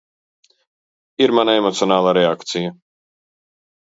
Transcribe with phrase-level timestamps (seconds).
[1.25, 2.77] ir mana emocionālā reakcija.